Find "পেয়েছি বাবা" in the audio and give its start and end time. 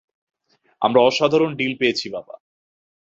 1.77-2.35